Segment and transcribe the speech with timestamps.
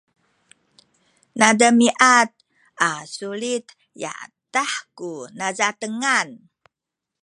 [1.39, 2.29] nademiad
[2.87, 3.65] a sulit
[4.01, 6.29] yadah ku nazatengan